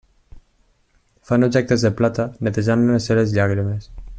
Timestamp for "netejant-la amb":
2.47-2.99